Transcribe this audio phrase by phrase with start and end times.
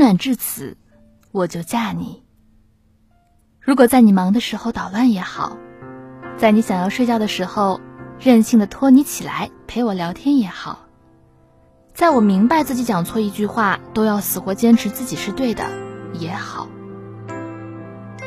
[0.00, 0.78] 暖至此，
[1.30, 2.22] 我就嫁你。
[3.60, 5.58] 如果在你忙的时候捣乱也好，
[6.38, 7.78] 在你想要睡觉的时候
[8.18, 10.86] 任性的拖你起来陪我聊天也好，
[11.92, 15.66] 在我明白自己讲错一句话都要死活坚持自己是对的
[16.14, 16.66] 也好，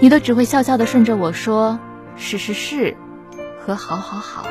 [0.00, 1.78] 你都只会笑笑的顺着我说
[2.16, 2.96] 是是是
[3.60, 4.48] 和好好好。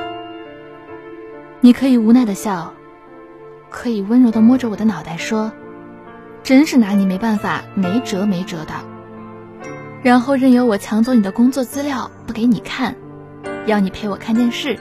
[1.62, 2.72] 你可以无奈的笑，
[3.72, 5.52] 可以温柔的摸着我的脑袋说。
[6.48, 8.74] 真是拿你没办法，没辙没辙的。
[10.02, 12.96] 然后任由我抢走你的工作资料，不给你看，
[13.66, 14.80] 要你陪我看电视，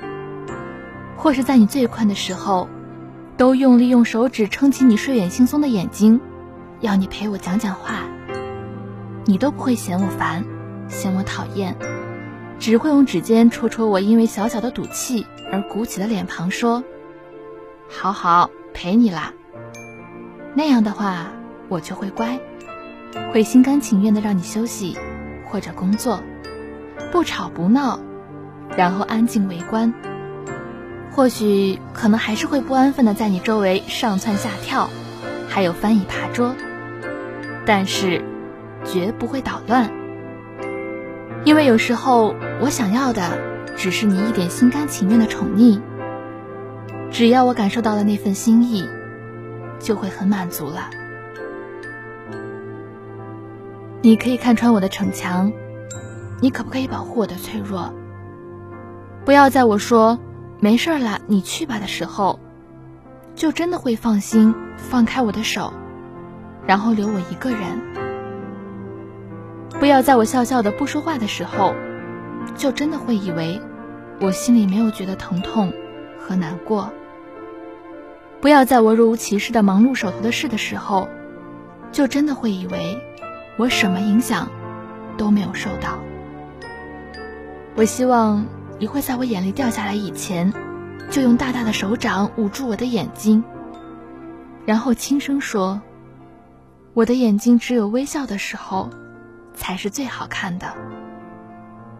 [1.17, 2.69] 或是在你最困的时候，
[3.37, 6.21] 都用力用手指撑起你睡眼惺忪的眼睛，
[6.83, 8.05] 要你陪我讲讲话。
[9.25, 10.45] 你都不会嫌我烦，
[10.87, 11.75] 嫌我讨厌，
[12.61, 16.85] 只会用指尖戳戳我因为小小的赌气而鼓起的脸庞，说
[17.91, 19.33] ：“好好陪你啦。”
[20.55, 21.27] 那样的话。
[21.69, 22.39] 我就会乖，
[23.33, 24.97] 会心甘情愿的让你休息
[25.45, 26.23] 或者工作，
[27.11, 27.99] 不吵不闹，
[28.77, 29.93] 然后安静围观。
[31.11, 34.91] 或许可能还是会不安分的在你周围上蹿下跳，
[35.49, 36.55] 还有翻椅爬桌，
[37.65, 38.23] 但是
[38.85, 39.91] 绝不会捣乱。
[41.45, 43.23] 因为有时候我想要的
[43.77, 45.81] 只是你一点心甘情愿的宠溺，
[47.11, 48.87] 只要我感受到了那份心意，
[49.79, 50.91] 就会很满足了。
[54.07, 55.53] 你可以看穿我的逞强，
[56.41, 57.93] 你可不可以保护我的脆弱？
[59.25, 60.17] 不要在我说
[60.61, 62.39] 没事了，你去吧的时候，
[63.35, 65.73] 就真的会放心放开我的手，
[66.69, 67.61] 然后留我一个人。
[69.71, 71.75] 不要在我笑笑的不说话的时候，
[72.55, 73.61] 就真的会以为
[74.21, 75.73] 我心里没有觉得疼痛
[76.21, 76.93] 和难过。
[78.41, 81.09] 不要在我若无其事的忙碌手头的事的时候，
[81.91, 83.03] 就真的会以为。
[83.59, 84.49] 我什么影响
[85.17, 85.99] 都没有受到。
[87.75, 88.45] 我希望
[88.79, 90.53] 你会在我眼泪掉下来以前，
[91.11, 93.43] 就用大大的手掌捂住我的眼睛，
[94.65, 95.81] 然后轻声说
[96.95, 98.91] ：“我的眼睛只有微笑的时候，
[99.55, 100.67] 才是最好看的。”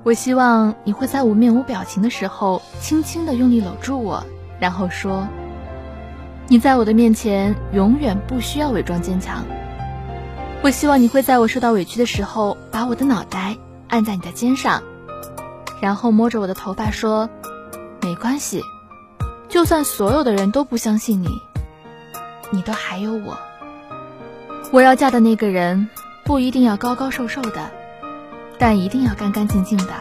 [0.05, 4.25] 我希望你会在我面无表情的时候，轻轻的用力搂住我，
[4.61, 5.27] 然后说
[6.49, 9.45] ：“你在我的面前永远不需要伪装坚强。”
[10.67, 13.57] 我希望你会在我受到委屈的时候，把我的脑袋
[13.87, 14.83] 按在你的肩上，
[15.81, 17.31] 然后摸着我的头发说
[18.03, 18.63] ：“没关系，
[19.49, 21.29] 就算所有的人都不相信你，
[22.51, 23.39] 你都还有我。
[24.73, 25.89] 我要嫁的那个人
[26.25, 27.71] 不一定要高高瘦瘦的，
[28.59, 29.93] 但一定要干干净净的。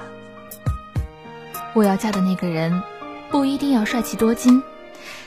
[1.73, 2.81] 我要嫁的那个人
[3.29, 4.63] 不一定要帅气多金，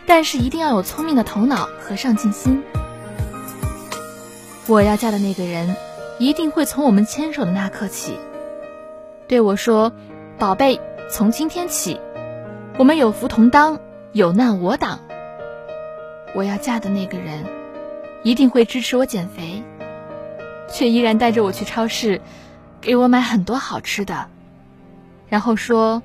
[0.05, 2.61] 但是一定要有聪明的头脑和上进心。”
[4.69, 5.75] 我要嫁的那个人，
[6.19, 8.19] 一定会从我们牵手的那刻起，
[9.27, 9.91] 对我说
[10.39, 10.79] ：“宝贝，
[11.11, 11.99] 从今天起，
[12.77, 13.81] 我们有福同当，
[14.13, 15.01] 有难我挡。”
[16.37, 17.47] 我要嫁的那个人，
[18.23, 19.63] 一定会支持我减肥，
[20.71, 22.21] 却依然带着我去超市，
[22.83, 24.29] 给我买很多好吃的，
[25.31, 26.03] 然后说：“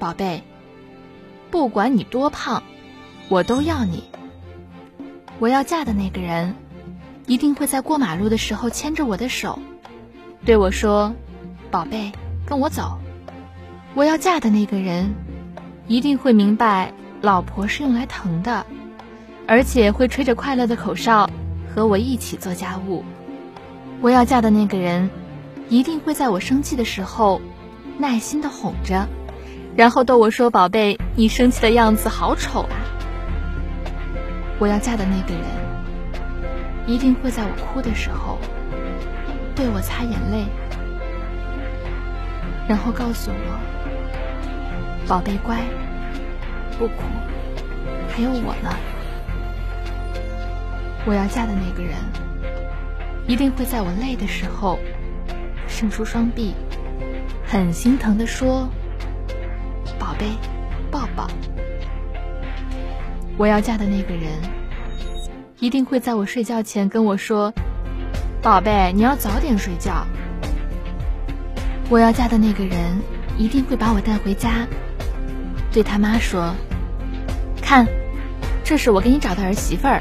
[0.00, 0.42] 宝贝，
[1.50, 2.62] 不管你多胖，
[3.28, 4.04] 我都要你。”
[5.38, 6.54] 我要嫁的那个人。
[7.28, 9.58] 一定会在过马路的时候牵着我的手，
[10.46, 11.14] 对我说
[11.70, 12.10] ：“宝贝，
[12.46, 12.98] 跟我走。”
[13.94, 15.14] 我要嫁的那个人，
[15.86, 18.64] 一定会明白老婆是用来疼的，
[19.46, 21.28] 而且会吹着快乐的口哨
[21.74, 23.04] 和我一起做家务。
[24.00, 25.10] 我要嫁的那个人，
[25.68, 27.42] 一定会在我生气的时候
[27.98, 29.06] 耐心的哄着，
[29.76, 32.76] 然后逗我说：“宝贝，你生气的样子好丑啊。”
[34.58, 35.67] 我要嫁的那个人。
[36.88, 38.38] 一定会在我哭的时候
[39.54, 40.46] 对我擦眼泪，
[42.66, 43.60] 然后告诉我
[45.06, 45.60] ：“宝贝乖，
[46.78, 46.94] 不哭，
[48.08, 48.74] 还有我呢。”
[51.04, 51.94] 我要嫁的那个人，
[53.26, 54.78] 一定会在我累的时候
[55.66, 56.54] 伸出双臂，
[57.44, 58.66] 很心疼的说
[60.00, 60.26] ：“宝贝，
[60.90, 61.28] 抱抱。”
[63.36, 64.57] 我要嫁的那个人。
[65.60, 67.52] 一定会在我睡觉前跟我说
[68.40, 70.06] ：“宝贝，你要早点睡觉。”
[71.90, 73.00] 我要嫁的那个人
[73.36, 74.68] 一定会把我带回家，
[75.72, 76.54] 对他妈说
[77.60, 77.88] ：“看，
[78.62, 80.00] 这是我给你找的儿媳妇儿。”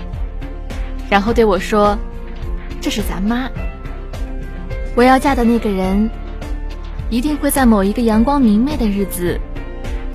[1.09, 1.98] 然后对我说
[2.80, 3.50] ：“这是咱妈。”
[4.95, 6.12] 我要嫁的那个人
[7.09, 9.39] 一定会在某一个阳光明媚的日子，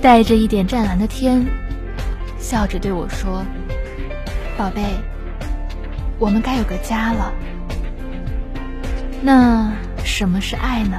[0.00, 1.44] 带着一点湛蓝的天，
[2.38, 3.44] 笑着对我说
[4.56, 4.82] ：“宝贝。”
[6.22, 7.32] 我们该有个家了。
[9.20, 9.72] 那
[10.04, 10.96] 什么是爱呢？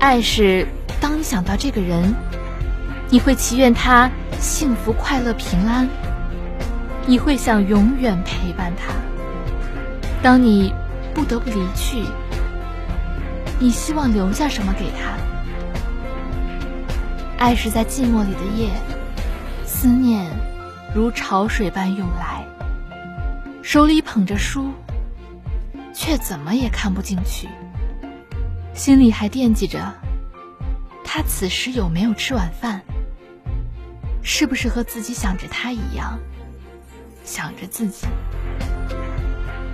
[0.00, 0.66] 爱是
[1.00, 2.12] 当你想到这个人，
[3.10, 5.88] 你会祈愿他幸福、快乐、平安，
[7.06, 8.92] 你会想永远陪伴他。
[10.20, 10.74] 当你
[11.14, 12.02] 不得不离去，
[13.60, 15.12] 你希望留下什么给他？
[17.38, 18.70] 爱是在寂寞里的夜，
[19.64, 20.26] 思念
[20.92, 22.39] 如潮水般涌来，
[23.62, 24.72] 手里捧着书，
[25.94, 27.48] 却怎么也看不进去，
[28.74, 29.94] 心里还惦记着
[31.04, 32.80] 他此时有没有吃晚饭，
[34.22, 36.18] 是不是和自己想着他一样，
[37.22, 38.06] 想着自己。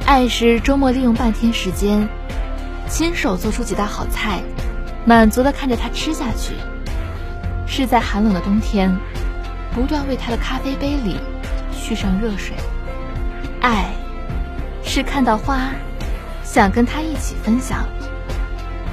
[0.04, 2.08] 爱是周末利用半天时间，
[2.88, 4.42] 亲手做出几道好菜，
[5.06, 6.54] 满足的看着他吃下去；
[7.68, 8.94] 是在寒冷的冬天，
[9.72, 11.20] 不断为他的咖啡杯里
[11.72, 12.56] 续上热水。
[13.66, 13.86] 爱
[14.84, 15.70] 是看到花，
[16.44, 17.84] 想跟他一起分享。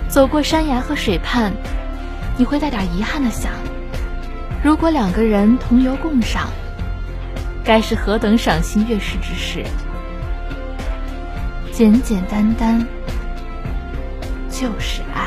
[0.10, 1.54] 走过山崖和水畔，
[2.36, 3.52] 你会带点遗憾的想：
[4.64, 6.50] 如果两个人同游共赏，
[7.64, 9.64] 该是何等赏心悦事之事。
[11.72, 12.84] 简简单单，
[14.50, 15.23] 就是爱。